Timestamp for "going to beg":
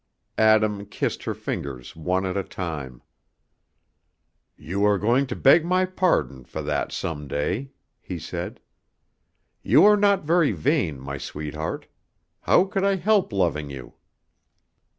4.97-5.63